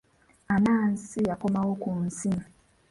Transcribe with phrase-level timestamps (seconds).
[0.53, 2.31] Anansi yakomawo ku nsi.